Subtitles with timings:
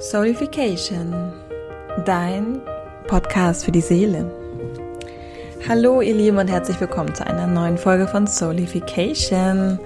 [0.00, 1.32] Soulification,
[2.04, 2.60] dein
[3.08, 4.30] Podcast für die Seele.
[5.68, 9.80] Hallo ihr Lieben und herzlich willkommen zu einer neuen Folge von Soulification.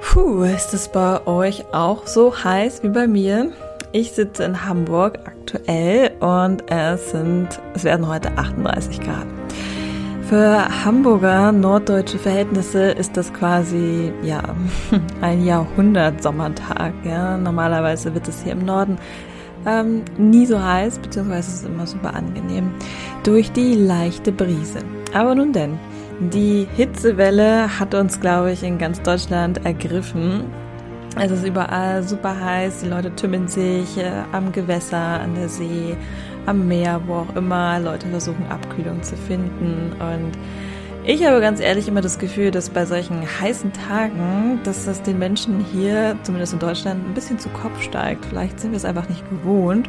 [0.00, 3.52] Puh, ist es bei euch auch so heiß wie bei mir?
[3.92, 9.37] Ich sitze in Hamburg aktuell und es sind, es werden heute 38 Grad.
[10.28, 14.42] Für Hamburger norddeutsche Verhältnisse ist das quasi ja
[15.22, 16.92] ein Jahrhundert Sommertag.
[17.02, 17.38] Ja.
[17.38, 18.98] Normalerweise wird es hier im Norden
[19.66, 22.70] ähm, nie so heiß, beziehungsweise es ist immer super angenehm
[23.22, 24.80] durch die leichte Brise.
[25.14, 25.78] Aber nun denn,
[26.20, 30.44] die Hitzewelle hat uns, glaube ich, in ganz Deutschland ergriffen.
[31.18, 35.96] Es ist überall super heiß, die Leute tümmeln sich äh, am Gewässer, an der See,
[36.48, 37.78] am Meer, wo auch immer.
[37.78, 39.92] Leute versuchen Abkühlung zu finden.
[40.00, 40.32] Und
[41.04, 45.18] ich habe ganz ehrlich immer das Gefühl, dass bei solchen heißen Tagen, dass das den
[45.18, 48.24] Menschen hier, zumindest in Deutschland, ein bisschen zu Kopf steigt.
[48.24, 49.88] Vielleicht sind wir es einfach nicht gewohnt.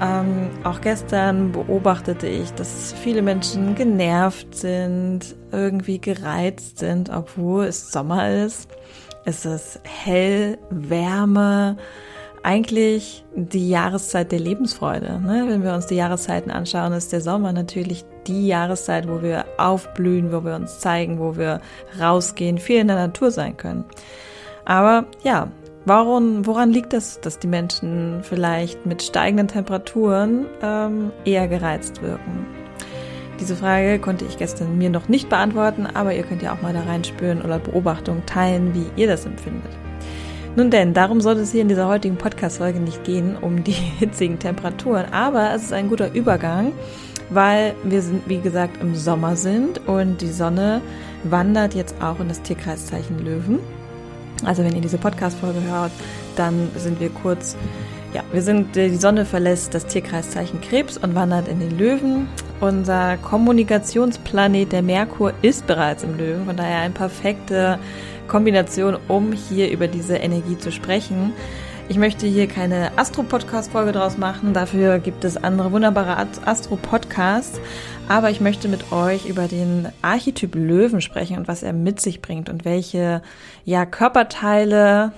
[0.00, 7.90] Ähm, auch gestern beobachtete ich, dass viele Menschen genervt sind, irgendwie gereizt sind, obwohl es
[7.90, 8.70] Sommer ist.
[9.26, 11.76] Es ist hell, Wärme,
[12.42, 15.20] eigentlich die Jahreszeit der Lebensfreude.
[15.20, 15.44] Ne?
[15.48, 20.32] Wenn wir uns die Jahreszeiten anschauen, ist der Sommer natürlich die Jahreszeit, wo wir aufblühen,
[20.32, 21.60] wo wir uns zeigen, wo wir
[22.00, 23.84] rausgehen, viel in der Natur sein können.
[24.64, 25.48] Aber ja,
[25.84, 32.46] warum, woran liegt das, dass die Menschen vielleicht mit steigenden Temperaturen ähm, eher gereizt wirken?
[33.38, 36.74] Diese Frage konnte ich gestern mir noch nicht beantworten, aber ihr könnt ja auch mal
[36.74, 39.72] da reinspüren oder Beobachtungen teilen, wie ihr das empfindet.
[40.56, 44.38] Nun denn, darum soll es hier in dieser heutigen Podcast-Folge nicht gehen, um die hitzigen
[44.38, 46.72] Temperaturen, aber es ist ein guter Übergang,
[47.30, 50.80] weil wir sind, wie gesagt, im Sommer sind und die Sonne
[51.22, 53.60] wandert jetzt auch in das Tierkreiszeichen Löwen.
[54.44, 55.92] Also wenn ihr diese Podcast-Folge hört,
[56.34, 57.56] dann sind wir kurz,
[58.12, 62.26] ja, wir sind, die Sonne verlässt das Tierkreiszeichen Krebs und wandert in den Löwen.
[62.60, 67.78] Unser Kommunikationsplanet, der Merkur, ist bereits im Löwen, von daher ein perfekter
[68.30, 71.34] Kombination, um hier über diese Energie zu sprechen.
[71.90, 74.54] Ich möchte hier keine Astro-Podcast-Folge draus machen.
[74.54, 77.60] Dafür gibt es andere wunderbare Astro-Podcasts.
[78.08, 82.22] Aber ich möchte mit euch über den Archetyp Löwen sprechen und was er mit sich
[82.22, 83.22] bringt und welche
[83.64, 85.12] ja, Körperteile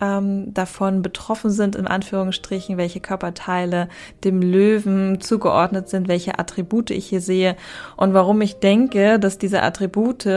[0.00, 3.88] ähm, davon betroffen sind, in Anführungsstrichen, welche Körperteile
[4.24, 7.56] dem Löwen zugeordnet sind, welche Attribute ich hier sehe
[7.96, 10.28] und warum ich denke, dass diese Attribute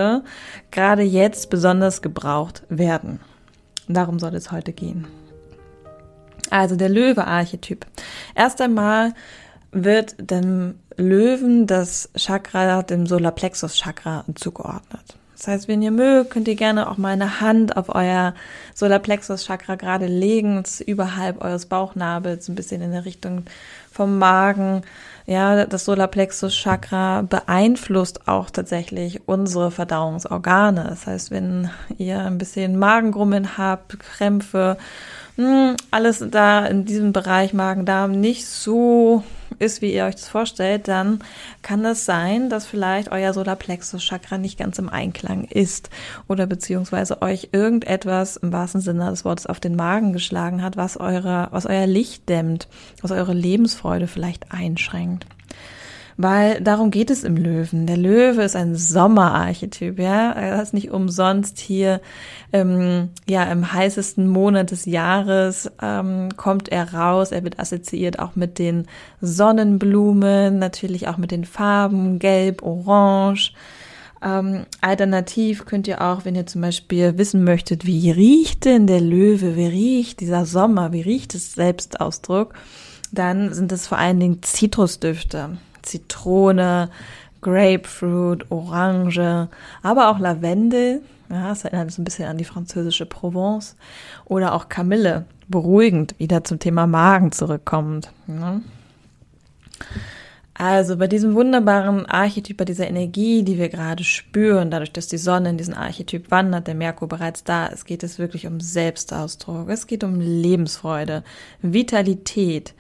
[0.72, 3.20] gerade jetzt besonders gebraucht werden.
[3.88, 5.08] Darum soll es heute gehen.
[6.50, 7.86] Also der Löwe-Archetyp.
[8.36, 9.14] Erst einmal
[9.72, 15.16] wird dem Löwen das Chakra, dem Solarplexus-Chakra zugeordnet.
[15.42, 18.36] Das heißt, wenn ihr mögt, könnt ihr gerne auch mal eine Hand auf euer
[18.76, 23.46] Solarplexus-Chakra gerade legen, überhalb eures Bauchnabels, ein bisschen in der Richtung
[23.92, 24.84] vom Magen.
[25.26, 30.86] Ja, das Solarplexus-Chakra beeinflusst auch tatsächlich unsere Verdauungsorgane.
[30.88, 34.78] Das heißt, wenn ihr ein bisschen Magengrummeln habt, Krämpfe,
[35.38, 39.24] hm, alles da in diesem Bereich Magen-Darm nicht so
[39.62, 41.20] ist, wie ihr euch das vorstellt, dann
[41.62, 45.90] kann es sein, dass vielleicht euer Solarplexus-Chakra nicht ganz im Einklang ist
[46.28, 50.98] oder beziehungsweise euch irgendetwas im wahrsten Sinne des Wortes auf den Magen geschlagen hat, was
[50.98, 52.68] eure, was euer Licht dämmt,
[53.02, 55.26] was eure Lebensfreude vielleicht einschränkt
[56.22, 57.88] weil darum geht es im Löwen.
[57.88, 60.32] Der Löwe ist ein Sommerarchetyp, ja.
[60.32, 62.02] Er ist nicht umsonst hier,
[62.54, 67.32] ähm, ja, im heißesten Monat des Jahres ähm, kommt er raus.
[67.32, 68.88] Er wird assoziiert auch mit den
[69.22, 73.54] Sonnenblumen, natürlich auch mit den Farben Gelb, Orange.
[74.24, 79.02] Ähm, alternativ könnt ihr auch, wenn ihr zum Beispiel wissen möchtet, wie riecht denn der
[79.02, 82.54] Löwe, wie riecht dieser Sommer, wie riecht es Selbstausdruck,
[83.12, 85.58] dann sind es vor allen Dingen Zitrusdüfte.
[85.82, 86.90] Zitrone,
[87.42, 89.50] Grapefruit, Orange,
[89.82, 91.02] aber auch Lavendel.
[91.30, 93.76] Ja, das erinnert so ein bisschen an die französische Provence.
[94.26, 98.12] Oder auch Kamille, beruhigend, wieder zum Thema Magen zurückkommt.
[98.28, 98.62] Ne?
[100.54, 105.18] Also bei diesem wunderbaren Archetyp, bei dieser Energie, die wir gerade spüren, dadurch, dass die
[105.18, 109.70] Sonne in diesen Archetyp wandert, der Merkur bereits da ist, geht es wirklich um Selbstausdruck.
[109.70, 111.24] Es geht um Lebensfreude,
[111.64, 112.76] Vitalität,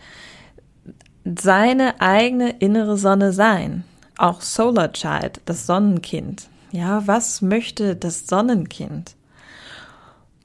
[1.23, 3.83] seine eigene innere Sonne sein.
[4.18, 6.47] Auch Solar Child, das Sonnenkind.
[6.71, 9.15] Ja, was möchte das Sonnenkind?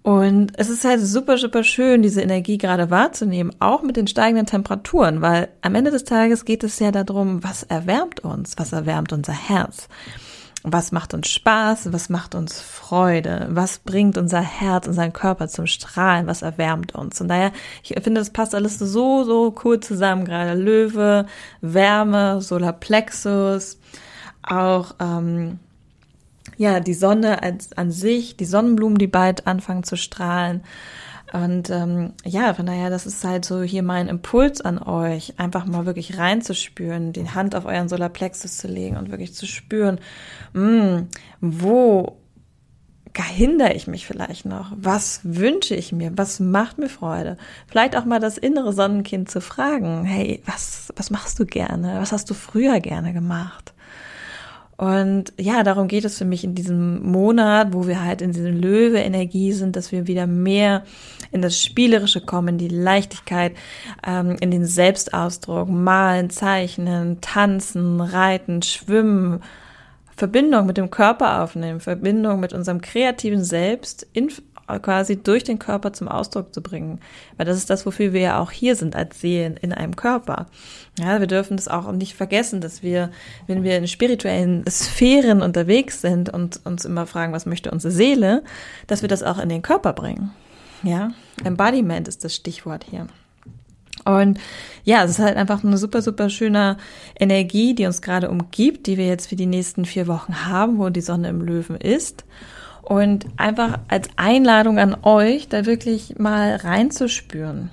[0.02, 4.46] Und es ist halt super, super schön, diese Energie gerade wahrzunehmen, auch mit den steigenden
[4.46, 9.12] Temperaturen, weil am Ende des Tages geht es ja darum, was erwärmt uns, was erwärmt
[9.12, 9.88] unser Herz.
[10.62, 15.66] Was macht uns Spaß, was macht uns Freude, was bringt unser Herz, unseren Körper zum
[15.66, 17.20] Strahlen, was erwärmt uns.
[17.20, 21.26] Und daher, ich finde, das passt alles so, so cool zusammen, gerade Löwe,
[21.60, 23.78] Wärme, Solarplexus,
[24.42, 25.58] auch ähm,
[26.56, 30.62] ja, die Sonne als, an sich, die Sonnenblumen, die bald anfangen zu strahlen.
[31.44, 35.66] Und ähm, ja, von daher, das ist halt so hier mein Impuls an euch, einfach
[35.66, 40.00] mal wirklich reinzuspüren, die Hand auf euren Solarplexus zu legen und wirklich zu spüren,
[40.54, 41.08] mh, hm,
[41.40, 42.16] wo
[43.22, 44.72] hindere ich mich vielleicht noch?
[44.76, 46.12] Was wünsche ich mir?
[46.16, 47.36] Was macht mir Freude?
[47.66, 51.98] Vielleicht auch mal das innere Sonnenkind zu fragen, hey, was, was machst du gerne?
[52.00, 53.74] Was hast du früher gerne gemacht?
[54.76, 58.60] Und ja, darum geht es für mich in diesem Monat, wo wir halt in diesem
[58.60, 60.82] Löwe-Energie sind, dass wir wieder mehr
[61.32, 63.54] in das Spielerische kommen, die Leichtigkeit,
[64.06, 69.40] ähm, in den Selbstausdruck, malen, zeichnen, tanzen, reiten, schwimmen,
[70.14, 74.30] Verbindung mit dem Körper aufnehmen, Verbindung mit unserem kreativen Selbst in,
[74.82, 77.00] quasi durch den Körper zum Ausdruck zu bringen.
[77.36, 80.46] Weil das ist das, wofür wir ja auch hier sind als Seelen in einem Körper.
[80.98, 83.10] Ja, wir dürfen das auch nicht vergessen, dass wir,
[83.46, 88.42] wenn wir in spirituellen Sphären unterwegs sind und uns immer fragen, was möchte unsere Seele,
[88.86, 90.32] dass wir das auch in den Körper bringen.
[90.82, 91.12] Ja,
[91.44, 93.06] Embodiment ist das Stichwort hier.
[94.04, 94.38] Und
[94.84, 96.76] ja, es ist halt einfach eine super, super schöne
[97.18, 100.88] Energie, die uns gerade umgibt, die wir jetzt für die nächsten vier Wochen haben, wo
[100.90, 102.24] die Sonne im Löwen ist.
[102.86, 107.70] Und einfach als Einladung an euch, da wirklich mal reinzuspüren.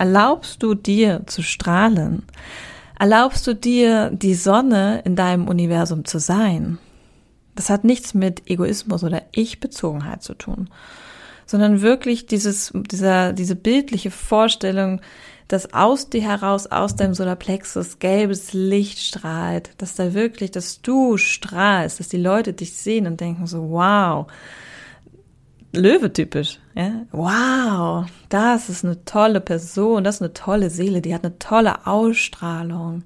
[0.00, 2.24] Erlaubst du dir zu strahlen?
[2.98, 6.78] Erlaubst du dir, die Sonne in deinem Universum zu sein?
[7.54, 10.70] Das hat nichts mit Egoismus oder Ich-Bezogenheit zu tun,
[11.46, 15.00] sondern wirklich dieses, dieser, diese bildliche Vorstellung,
[15.52, 21.18] dass aus dir heraus, aus deinem Solarplexus gelbes Licht strahlt, dass da wirklich, dass du
[21.18, 24.26] strahlst, dass die Leute dich sehen und denken so, wow,
[25.74, 31.24] Löwe-typisch, ja, wow, das ist eine tolle Person, das ist eine tolle Seele, die hat
[31.24, 33.02] eine tolle Ausstrahlung,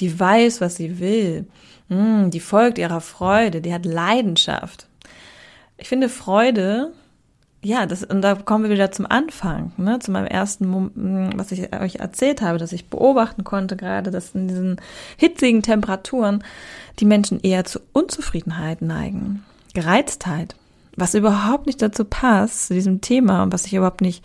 [0.00, 1.46] die weiß, was sie will,
[1.88, 4.88] hm, die folgt ihrer Freude, die hat Leidenschaft.
[5.78, 6.92] Ich finde Freude
[7.62, 11.74] ja, das, und da kommen wir wieder zum Anfang, ne, zu meinem ersten, was ich
[11.74, 14.80] euch erzählt habe, dass ich beobachten konnte, gerade, dass in diesen
[15.16, 16.44] hitzigen Temperaturen
[17.00, 19.44] die Menschen eher zu Unzufriedenheit neigen,
[19.74, 20.54] Gereiztheit,
[20.96, 24.24] was überhaupt nicht dazu passt, zu diesem Thema und was ich überhaupt nicht,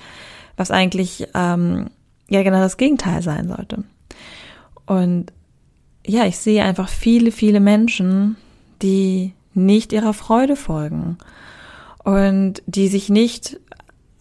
[0.56, 1.90] was eigentlich, ähm,
[2.30, 3.84] ja, genau das Gegenteil sein sollte.
[4.86, 5.34] Und
[6.06, 8.36] ja, ich sehe einfach viele, viele Menschen,
[8.82, 11.18] die nicht ihrer Freude folgen
[12.04, 13.60] und die sich nicht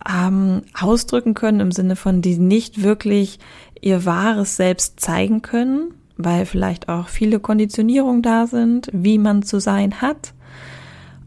[0.08, 3.38] ähm, ausdrücken können im Sinne von, die nicht wirklich
[3.80, 9.60] ihr wahres Selbst zeigen können, weil vielleicht auch viele Konditionierungen da sind, wie man zu
[9.60, 10.34] sein hat.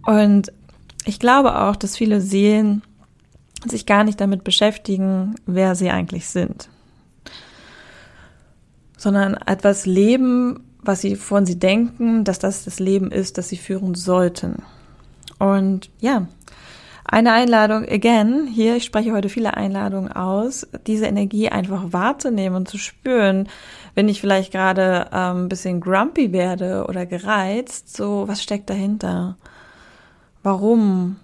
[0.06, 0.52] Und
[1.06, 2.84] ich glaube auch, dass viele Seelen
[3.66, 6.70] sich gar nicht damit beschäftigen, wer sie eigentlich sind,
[8.98, 13.58] sondern etwas leben, was sie von sie denken, dass das das Leben ist, das sie
[13.58, 14.58] führen sollten.
[15.40, 16.28] Und ja,
[17.06, 22.68] eine Einladung, again, hier, ich spreche heute viele Einladungen aus, diese Energie einfach wahrzunehmen und
[22.68, 23.50] zu spüren,
[23.94, 29.38] wenn ich vielleicht gerade ähm, ein bisschen grumpy werde oder gereizt, so, was steckt dahinter?
[30.44, 31.18] Warum?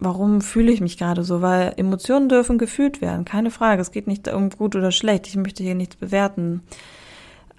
[0.00, 1.40] Warum fühle ich mich gerade so?
[1.40, 3.80] Weil Emotionen dürfen gefühlt werden, keine Frage.
[3.80, 5.28] Es geht nicht um gut oder schlecht.
[5.28, 6.62] Ich möchte hier nichts bewerten.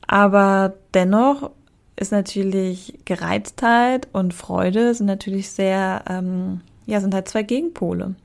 [0.05, 1.51] Aber dennoch
[1.95, 8.15] ist natürlich Gereiztheit und Freude sind natürlich sehr ähm, ja, sind halt zwei Gegenpole.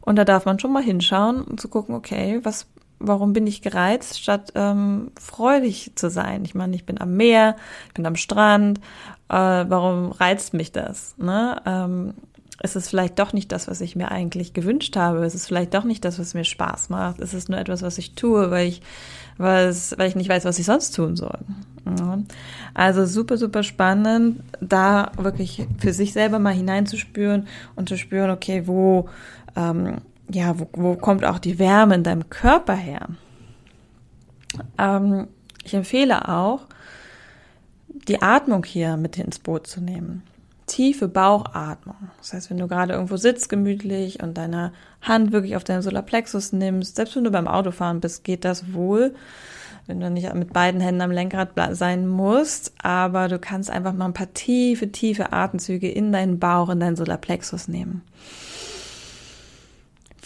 [0.00, 2.66] Und da darf man schon mal hinschauen und zu gucken, okay, was,
[2.98, 6.44] warum bin ich gereizt, statt ähm, freudig zu sein?
[6.44, 7.56] Ich meine, ich bin am Meer,
[7.88, 8.78] ich bin am Strand,
[9.28, 11.16] äh, warum reizt mich das?
[11.18, 11.60] Ne?
[11.64, 12.14] Ähm,
[12.62, 15.24] ist es vielleicht doch nicht das, was ich mir eigentlich gewünscht habe?
[15.24, 17.20] Ist es vielleicht doch nicht das, was mir Spaß macht?
[17.20, 18.82] Ist es nur etwas, was ich tue, weil ich,
[19.38, 21.38] was, weil ich nicht weiß, was ich sonst tun soll?
[22.74, 28.66] Also super, super spannend, da wirklich für sich selber mal hineinzuspüren und zu spüren, okay,
[28.66, 29.08] wo,
[29.56, 29.96] ähm,
[30.30, 33.08] ja, wo, wo kommt auch die Wärme in deinem Körper her?
[34.78, 35.26] Ähm,
[35.64, 36.66] ich empfehle auch,
[38.08, 40.22] die Atmung hier mit ins Boot zu nehmen.
[40.72, 41.96] Tiefe Bauchatmung.
[42.18, 46.52] Das heißt, wenn du gerade irgendwo sitzt, gemütlich und deine Hand wirklich auf deinen Solarplexus
[46.52, 49.14] nimmst, selbst wenn du beim Autofahren bist, geht das wohl
[49.86, 54.06] wenn du nicht mit beiden Händen am Lenkrad sein musst, aber du kannst einfach mal
[54.06, 58.02] ein paar tiefe, tiefe Atemzüge in deinen Bauch, in deinen Solarplexus nehmen.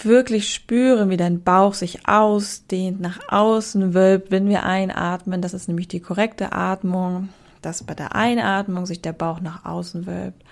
[0.02, 5.40] Wirklich spüren, wie dein Bauch sich ausdehnt, nach außen wölbt, wenn wir einatmen.
[5.40, 7.30] Das ist nämlich die korrekte Atmung.
[7.66, 10.44] Dass bei der Einatmung sich der Bauch nach außen wölbt.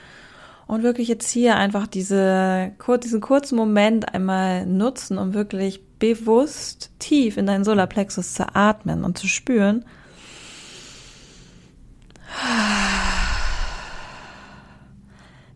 [0.66, 2.72] Und wirklich jetzt hier einfach diese,
[3.04, 9.16] diesen kurzen Moment einmal nutzen, um wirklich bewusst tief in deinen Solarplexus zu atmen und
[9.16, 9.84] zu spüren,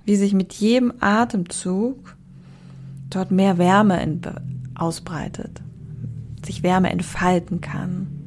[0.05, 2.17] wie sich mit jedem Atemzug
[3.11, 4.21] dort mehr Wärme
[4.77, 5.61] ausbreitet,
[6.47, 8.18] sich Wärme entfalten kann.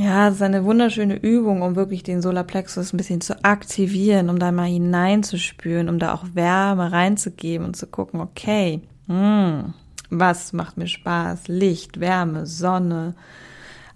[0.00, 4.38] Ja, das ist eine wunderschöne Übung, um wirklich den Solarplexus ein bisschen zu aktivieren, um
[4.38, 9.74] da mal hineinzuspüren, um da auch Wärme reinzugeben und zu gucken, okay, hm,
[10.08, 11.48] was macht mir Spaß?
[11.48, 13.14] Licht, Wärme, Sonne,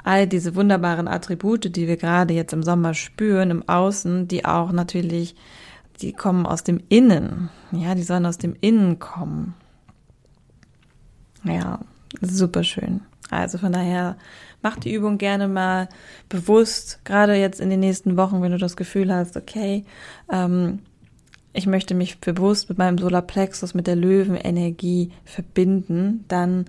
[0.02, 4.72] all diese wunderbaren Attribute, die wir gerade jetzt im Sommer spüren, im Außen, die auch
[4.72, 5.34] natürlich,
[6.02, 7.48] die kommen aus dem Innen.
[7.72, 9.54] Ja, die sollen aus dem Innen kommen.
[11.44, 11.80] Ja,
[12.20, 13.00] super schön.
[13.30, 14.16] Also von daher
[14.64, 15.88] mach die Übung gerne mal
[16.30, 19.84] bewusst, gerade jetzt in den nächsten Wochen, wenn du das Gefühl hast, okay,
[20.32, 20.80] ähm,
[21.52, 26.64] ich möchte mich bewusst mit meinem Solarplexus, mit der Löwenenergie verbinden, dann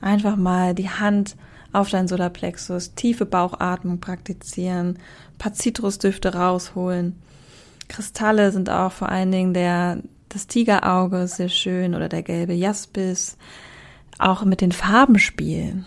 [0.00, 1.36] einfach mal die Hand
[1.72, 4.98] auf deinen Solarplexus, tiefe Bauchatmung praktizieren,
[5.38, 7.20] paar Zitrusdüfte rausholen.
[7.88, 9.98] Kristalle sind auch vor allen Dingen der,
[10.30, 13.36] das Tigerauge sehr schön oder der gelbe Jaspis.
[14.18, 15.86] Auch mit den Farben spielen.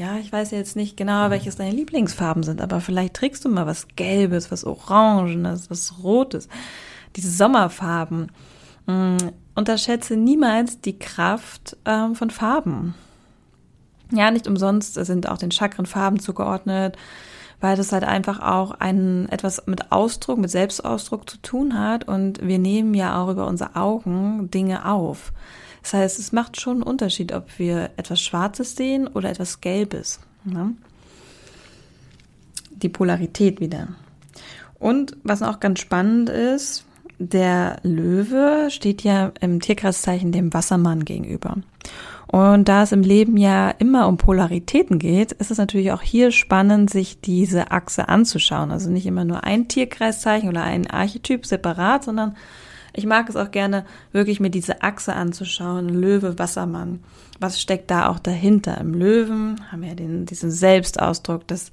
[0.00, 3.66] Ja, ich weiß jetzt nicht genau, welches deine Lieblingsfarben sind, aber vielleicht trägst du mal
[3.66, 6.48] was Gelbes, was Orangenes, was Rotes.
[7.16, 8.32] Diese Sommerfarben.
[8.86, 9.18] Mm,
[9.54, 12.94] unterschätze niemals die Kraft ähm, von Farben.
[14.10, 16.96] Ja, nicht umsonst sind auch den Chakren Farben zugeordnet,
[17.60, 22.40] weil das halt einfach auch ein, etwas mit Ausdruck, mit Selbstausdruck zu tun hat und
[22.40, 25.34] wir nehmen ja auch über unsere Augen Dinge auf.
[25.82, 30.20] Das heißt, es macht schon einen Unterschied, ob wir etwas Schwarzes sehen oder etwas Gelbes.
[30.44, 30.74] Ne?
[32.70, 33.88] Die Polarität wieder.
[34.78, 36.84] Und was auch ganz spannend ist,
[37.18, 41.58] der Löwe steht ja im Tierkreiszeichen dem Wassermann gegenüber.
[42.26, 46.30] Und da es im Leben ja immer um Polaritäten geht, ist es natürlich auch hier
[46.30, 48.70] spannend, sich diese Achse anzuschauen.
[48.70, 52.36] Also nicht immer nur ein Tierkreiszeichen oder ein Archetyp separat, sondern
[53.00, 55.88] ich mag es auch gerne, wirklich mir diese Achse anzuschauen.
[55.88, 57.00] Löwe, Wassermann.
[57.38, 58.76] Was steckt da auch dahinter?
[58.78, 61.72] Im Löwen haben wir den, diesen Selbstausdruck, das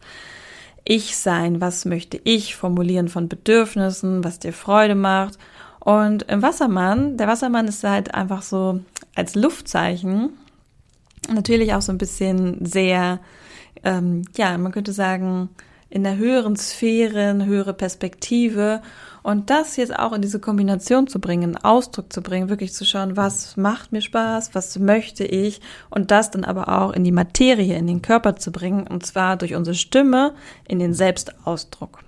[0.86, 1.60] Ich-Sein.
[1.60, 5.38] Was möchte ich formulieren von Bedürfnissen, was dir Freude macht?
[5.81, 8.79] Und im Wassermann, der Wassermann ist halt einfach so
[9.13, 10.29] als Luftzeichen
[11.29, 13.19] natürlich auch so ein bisschen sehr,
[13.84, 15.50] ähm, ja, man könnte sagen,
[15.89, 18.82] in der höheren Sphäre, eine höhere Perspektive.
[19.24, 23.17] Und das jetzt auch in diese Kombination zu bringen, Ausdruck zu bringen, wirklich zu schauen,
[23.17, 27.77] was macht mir Spaß, was möchte ich und das dann aber auch in die Materie,
[27.77, 30.34] in den Körper zu bringen und zwar durch unsere Stimme
[30.67, 32.03] in den Selbstausdruck.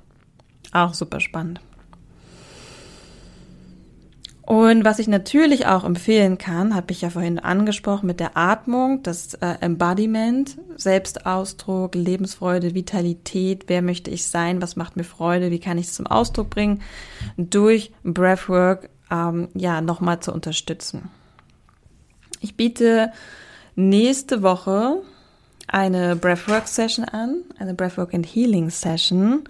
[0.72, 1.60] Auch super spannend.
[4.50, 9.04] Und was ich natürlich auch empfehlen kann, habe ich ja vorhin angesprochen mit der Atmung,
[9.04, 15.60] das äh, Embodiment, Selbstausdruck, Lebensfreude, Vitalität, wer möchte ich sein, was macht mir Freude, wie
[15.60, 16.82] kann ich es zum Ausdruck bringen,
[17.38, 21.12] durch Breathwork ähm, ja nochmal zu unterstützen.
[22.42, 23.12] Ich biete
[23.76, 25.04] nächste Woche
[25.68, 29.44] eine Breathwork Session an, eine Breathwork and Healing Session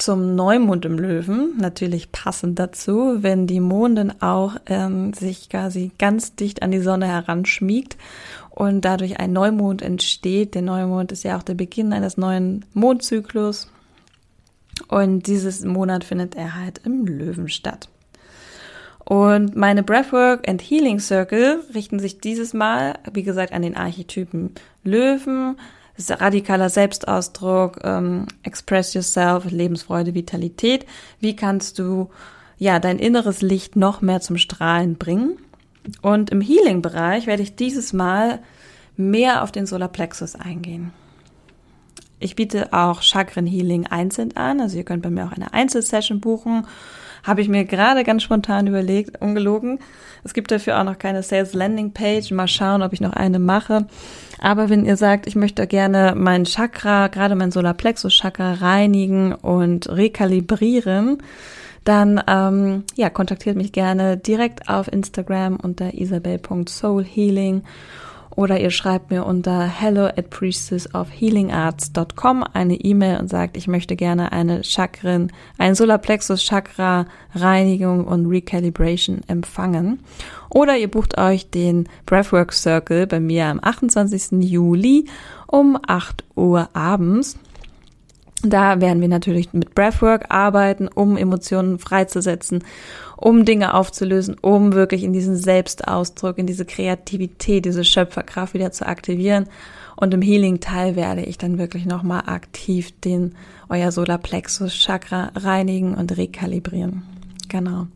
[0.00, 6.34] zum Neumond im Löwen, natürlich passend dazu, wenn die Mondin auch ähm, sich quasi ganz
[6.34, 7.96] dicht an die Sonne heranschmiegt
[8.50, 10.54] und dadurch ein Neumond entsteht.
[10.54, 13.70] Der Neumond ist ja auch der Beginn eines neuen Mondzyklus
[14.88, 17.88] und dieses Monat findet er halt im Löwen statt.
[19.04, 24.54] Und meine Breathwork and Healing Circle richten sich dieses Mal, wie gesagt, an den Archetypen
[24.84, 25.56] Löwen,
[26.08, 30.86] radikaler Selbstausdruck, ähm, Express Yourself, Lebensfreude, Vitalität.
[31.20, 32.10] Wie kannst du
[32.58, 35.38] ja dein inneres Licht noch mehr zum Strahlen bringen?
[36.02, 38.40] Und im Healing-Bereich werde ich dieses Mal
[38.96, 40.92] mehr auf den Solarplexus eingehen.
[42.20, 46.20] Ich biete auch Chakren Healing einzeln an, also ihr könnt bei mir auch eine Einzelsession
[46.20, 46.66] buchen
[47.22, 49.78] habe ich mir gerade ganz spontan überlegt, ungelogen.
[50.24, 52.30] Es gibt dafür auch noch keine Sales Landing Page.
[52.32, 53.86] Mal schauen, ob ich noch eine mache.
[54.40, 59.88] Aber wenn ihr sagt, ich möchte gerne mein Chakra, gerade mein Solarplexus Chakra reinigen und
[59.88, 61.18] rekalibrieren,
[61.84, 67.62] dann ähm, ja, kontaktiert mich gerne direkt auf Instagram unter isabel.soulhealing
[68.36, 74.32] oder ihr schreibt mir unter hello at priestessofhealingarts.com eine E-Mail und sagt, ich möchte gerne
[74.32, 80.00] eine Chakren, ein Solarplexus Chakra Reinigung und Recalibration empfangen.
[80.48, 84.42] Oder ihr bucht euch den Breathwork Circle bei mir am 28.
[84.42, 85.06] Juli
[85.46, 87.38] um 8 Uhr abends.
[88.42, 92.64] Da werden wir natürlich mit Breathwork arbeiten, um Emotionen freizusetzen,
[93.16, 98.86] um Dinge aufzulösen, um wirklich in diesen Selbstausdruck, in diese Kreativität, diese Schöpferkraft wieder zu
[98.86, 99.46] aktivieren.
[99.96, 103.34] Und im Healing-Teil werde ich dann wirklich nochmal aktiv den
[103.68, 107.02] euer Solarplexus-Chakra reinigen und rekalibrieren.
[107.48, 107.86] Genau.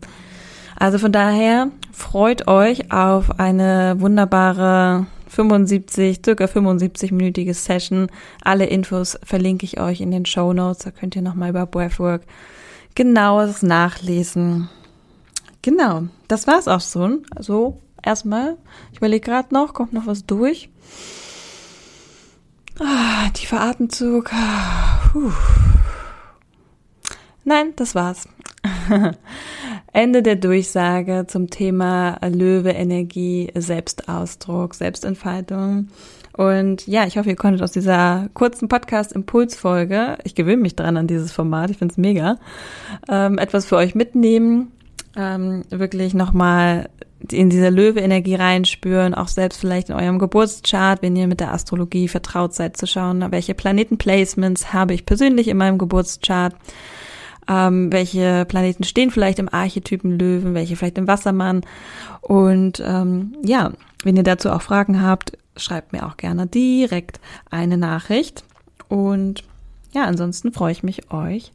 [0.77, 8.09] Also von daher freut euch auf eine wunderbare 75, circa 75-minütige Session.
[8.43, 10.85] Alle Infos verlinke ich euch in den Show Notes.
[10.85, 12.23] Da könnt ihr nochmal über Breathwork
[12.95, 14.69] genaues nachlesen.
[15.63, 17.23] Genau, das war's auch so.
[17.35, 18.57] Also erstmal,
[18.93, 20.69] ich überlege gerade noch, kommt noch was durch.
[22.79, 24.31] Ah, tiefer Atemzug.
[25.13, 25.33] Puh.
[27.45, 28.29] Nein, das war's.
[29.95, 35.87] Ende der Durchsage zum Thema Löwe, Energie, Selbstausdruck, Selbstentfaltung.
[36.37, 41.07] Und ja, ich hoffe, ihr konntet aus dieser kurzen Podcast-Impulsfolge, ich gewöhne mich dran an
[41.07, 42.39] dieses Format, ich finde es mega,
[43.09, 44.73] ähm, etwas für euch mitnehmen,
[45.17, 46.89] ähm, wirklich nochmal
[47.31, 52.09] in diese Löwe-Energie reinspüren, auch selbst vielleicht in eurem Geburtschart, wenn ihr mit der Astrologie
[52.09, 56.57] vertraut seid, zu schauen, welche Planetenplacements habe ich persönlich in meinem Geburtschart
[57.49, 61.63] ähm, welche Planeten stehen vielleicht im Archetypen Löwen, welche vielleicht im Wassermann.
[62.21, 63.73] Und ähm, ja,
[64.03, 67.21] wenn ihr dazu auch Fragen habt, schreibt mir auch gerne direkt
[67.51, 68.45] eine Nachricht.
[68.89, 69.45] Und
[69.93, 71.53] ja, ansonsten freue ich mich, euch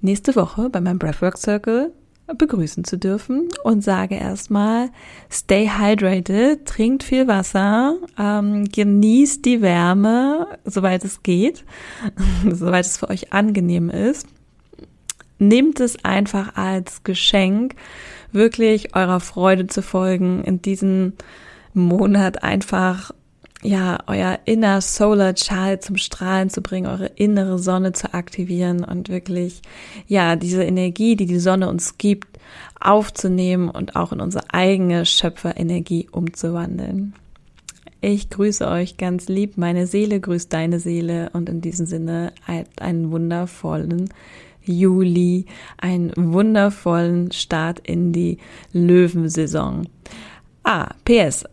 [0.00, 1.92] nächste Woche bei meinem Breathwork Circle
[2.38, 4.90] begrüßen zu dürfen und sage erstmal,
[5.30, 11.64] stay hydrated, trinkt viel Wasser, ähm, genießt die Wärme, soweit es geht,
[12.50, 14.26] soweit es für euch angenehm ist
[15.38, 17.74] nehmt es einfach als Geschenk,
[18.32, 21.14] wirklich eurer Freude zu folgen, in diesem
[21.74, 23.12] Monat einfach
[23.62, 29.08] ja, euer inner Solar Child zum Strahlen zu bringen, eure innere Sonne zu aktivieren und
[29.08, 29.62] wirklich,
[30.06, 32.38] ja, diese Energie, die die Sonne uns gibt,
[32.80, 37.14] aufzunehmen und auch in unsere eigene Schöpferenergie umzuwandeln.
[38.00, 39.56] Ich grüße euch ganz lieb.
[39.56, 42.32] Meine Seele grüßt deine Seele und in diesem Sinne
[42.78, 44.10] einen wundervollen
[44.66, 45.46] Juli
[45.78, 48.38] einen wundervollen Start in die
[48.72, 49.88] Löwensaison.
[50.62, 51.44] Ah, PS,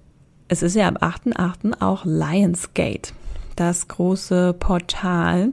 [0.47, 1.81] es ist ja am 8.8.
[1.81, 3.13] auch Lionsgate
[3.55, 5.51] das große Portal.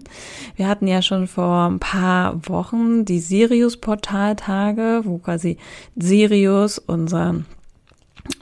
[0.56, 5.58] Wir hatten ja schon vor ein paar Wochen die Sirius-Portaltage, wo quasi
[5.96, 7.42] Sirius, unser,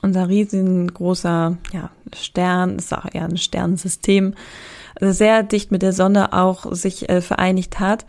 [0.03, 4.35] unser riesengroßer ja, Stern, ist auch eher ein Sternensystem,
[5.01, 8.05] sehr dicht mit der Sonne auch sich äh, vereinigt hat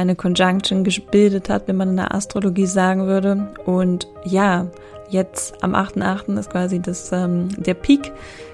[0.00, 3.48] eine Conjunction gebildet hat, wenn man in der Astrologie sagen würde.
[3.66, 4.66] Und ja,
[5.10, 6.38] jetzt am 8.8.
[6.38, 8.12] ist quasi das, ähm, der Peak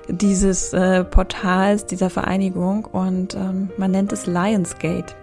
[0.09, 5.15] dieses äh, Portals, dieser Vereinigung und ähm, man nennt es Lionsgate.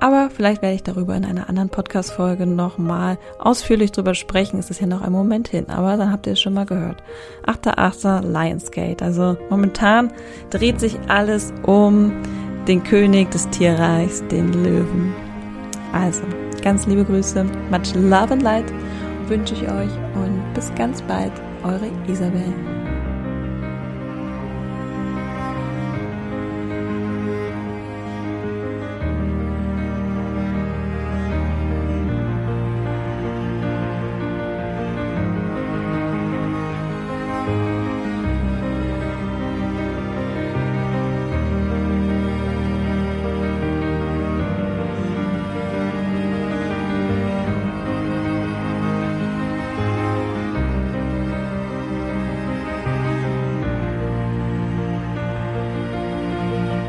[0.00, 4.58] Aber vielleicht werde ich darüber in einer anderen Podcast-Folge nochmal ausführlich drüber sprechen.
[4.58, 7.04] Es ist ja noch ein Moment hin, aber dann habt ihr es schon mal gehört.
[7.46, 8.22] 8.8.
[8.22, 9.04] Lionsgate.
[9.04, 10.12] Also momentan
[10.50, 12.12] dreht sich alles um
[12.66, 15.14] den König des Tierreichs, den Löwen.
[15.92, 16.22] Also,
[16.62, 18.72] ganz liebe Grüße, much love and light
[19.28, 22.52] wünsche ich euch und bis ganz bald, eure Isabel.